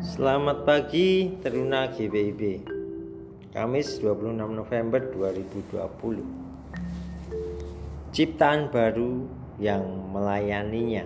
Selamat 0.00 0.64
pagi 0.64 1.28
Teruna 1.44 1.92
GBIB 1.92 2.64
Kamis 3.52 4.00
26 4.00 4.32
November 4.32 4.96
2020 5.12 6.24
Ciptaan 8.08 8.72
baru 8.72 9.28
yang 9.60 9.84
melayaninya. 10.08 11.04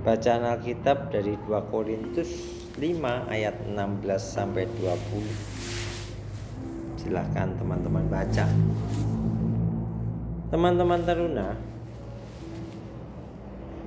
Bacaan 0.00 0.48
Alkitab 0.48 1.12
dari 1.12 1.36
2 1.36 1.44
Korintus 1.68 2.32
5 2.80 3.28
ayat 3.28 3.68
16 3.68 4.00
sampai 4.16 4.64
20 4.80 7.04
Silahkan 7.04 7.52
teman-teman 7.52 8.08
baca. 8.08 8.48
Teman-teman 10.48 11.04
teruna 11.04 11.73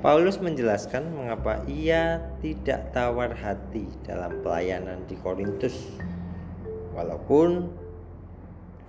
Paulus 0.07 0.39
menjelaskan 0.39 1.03
mengapa 1.11 1.67
ia 1.67 2.23
tidak 2.39 2.95
tawar 2.95 3.35
hati 3.35 3.91
dalam 4.07 4.39
pelayanan 4.39 5.03
di 5.03 5.19
Korintus, 5.19 5.99
walaupun 6.95 7.67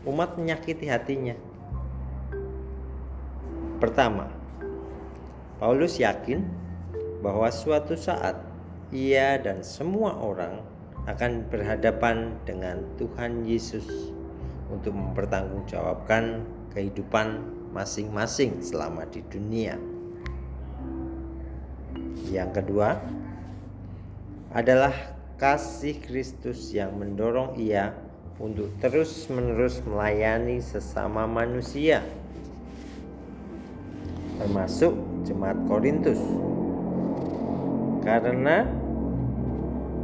umat 0.06 0.38
menyakiti 0.38 0.86
hatinya. 0.86 1.34
Pertama, 3.82 4.30
Paulus 5.58 5.98
yakin 5.98 6.46
bahwa 7.18 7.50
suatu 7.50 7.98
saat 7.98 8.38
ia 8.94 9.42
dan 9.42 9.66
semua 9.66 10.14
orang 10.22 10.62
akan 11.10 11.50
berhadapan 11.50 12.38
dengan 12.46 12.86
Tuhan 12.94 13.42
Yesus 13.42 14.14
untuk 14.70 14.94
mempertanggungjawabkan 14.94 16.46
kehidupan 16.70 17.42
masing-masing 17.74 18.62
selama 18.62 19.02
di 19.10 19.18
dunia. 19.26 19.97
Yang 22.28 22.60
kedua 22.60 23.00
adalah 24.52 24.92
kasih 25.40 25.96
Kristus 26.04 26.74
yang 26.76 26.96
mendorong 26.98 27.56
ia 27.56 27.96
untuk 28.36 28.70
terus-menerus 28.78 29.82
melayani 29.82 30.62
sesama 30.62 31.26
manusia, 31.26 32.04
termasuk 34.38 34.94
jemaat 35.26 35.58
Korintus, 35.66 36.20
karena 38.06 38.68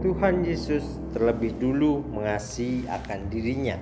Tuhan 0.03 0.44
Yesus 0.44 0.84
terlebih 1.14 1.56
dulu 1.56 2.03
mengasihi 2.11 2.84
akan 2.91 3.20
dirinya. 3.31 3.78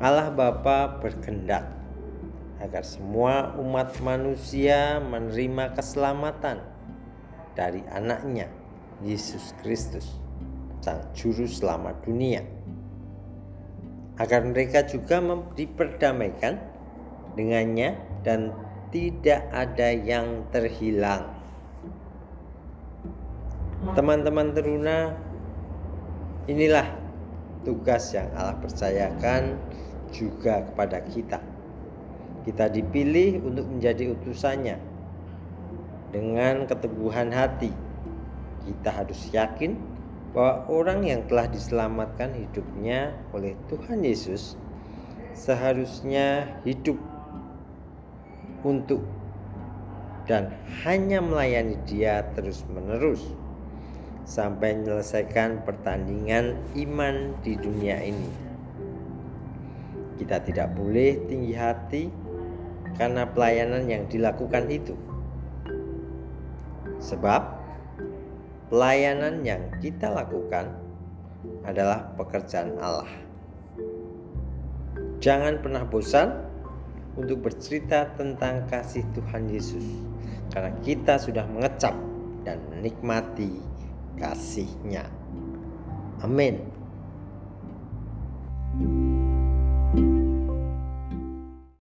Allah 0.00 0.32
Bapa 0.32 1.00
berkehendak 1.00 1.79
agar 2.60 2.84
semua 2.84 3.56
umat 3.56 3.96
manusia 4.04 5.00
menerima 5.00 5.72
keselamatan 5.72 6.60
dari 7.56 7.80
anaknya 7.88 8.52
Yesus 9.00 9.56
Kristus 9.64 10.20
sang 10.84 11.00
juru 11.16 11.48
selamat 11.48 12.04
dunia. 12.04 12.44
Agar 14.20 14.44
mereka 14.44 14.84
juga 14.84 15.24
diperdamaikan 15.56 16.60
dengannya 17.40 17.96
dan 18.20 18.52
tidak 18.92 19.48
ada 19.48 19.88
yang 19.96 20.44
terhilang. 20.52 21.32
Teman-teman 23.96 24.52
teruna 24.52 25.16
inilah 26.44 26.84
tugas 27.64 28.12
yang 28.12 28.28
Allah 28.36 28.60
percayakan 28.60 29.56
juga 30.12 30.68
kepada 30.68 31.00
kita 31.08 31.40
kita 32.44 32.72
dipilih 32.72 33.44
untuk 33.44 33.68
menjadi 33.68 34.16
utusannya 34.16 34.80
dengan 36.10 36.64
keteguhan 36.64 37.30
hati. 37.30 37.72
Kita 38.64 38.90
harus 38.92 39.28
yakin 39.32 39.76
bahwa 40.30 40.64
orang 40.70 41.00
yang 41.04 41.20
telah 41.26 41.50
diselamatkan 41.50 42.32
hidupnya 42.32 43.12
oleh 43.34 43.58
Tuhan 43.66 44.06
Yesus 44.06 44.54
seharusnya 45.34 46.60
hidup 46.62 46.98
untuk 48.62 49.02
dan 50.28 50.54
hanya 50.86 51.18
melayani 51.18 51.74
Dia 51.88 52.22
terus-menerus 52.38 53.34
sampai 54.22 54.78
menyelesaikan 54.78 55.66
pertandingan 55.66 56.54
iman 56.78 57.34
di 57.42 57.58
dunia 57.58 57.98
ini. 57.98 58.30
Kita 60.22 60.38
tidak 60.38 60.76
boleh 60.78 61.26
tinggi 61.26 61.56
hati 61.56 62.19
karena 62.96 63.28
pelayanan 63.28 63.86
yang 63.86 64.06
dilakukan 64.08 64.66
itu. 64.70 64.94
Sebab 67.00 67.42
pelayanan 68.70 69.42
yang 69.42 69.72
kita 69.82 70.12
lakukan 70.12 70.70
adalah 71.64 72.12
pekerjaan 72.16 72.76
Allah. 72.78 73.08
Jangan 75.20 75.60
pernah 75.60 75.84
bosan 75.84 76.32
untuk 77.18 77.44
bercerita 77.44 78.08
tentang 78.16 78.64
kasih 78.70 79.04
Tuhan 79.12 79.52
Yesus 79.52 79.84
karena 80.48 80.72
kita 80.80 81.20
sudah 81.20 81.44
mengecap 81.44 81.92
dan 82.42 82.58
menikmati 82.72 83.60
kasihnya. 84.16 85.04
Amin. 86.24 86.79